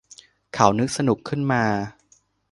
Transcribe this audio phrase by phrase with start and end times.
[0.53, 1.63] เขานึกสนุกขึ้นมา